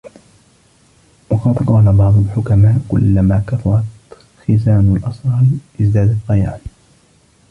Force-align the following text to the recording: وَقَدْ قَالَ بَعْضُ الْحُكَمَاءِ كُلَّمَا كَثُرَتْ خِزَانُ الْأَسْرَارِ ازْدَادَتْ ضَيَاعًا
وَقَدْ 1.29 1.55
قَالَ 1.67 1.93
بَعْضُ 1.97 2.17
الْحُكَمَاءِ 2.17 2.81
كُلَّمَا 2.89 3.43
كَثُرَتْ 3.47 3.85
خِزَانُ 4.47 4.95
الْأَسْرَارِ 4.95 5.45
ازْدَادَتْ 5.81 6.17
ضَيَاعًا 6.27 6.59